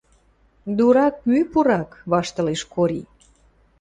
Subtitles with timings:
[0.77, 3.01] —Дурак— мӱ пурак,— ваштылеш Кори.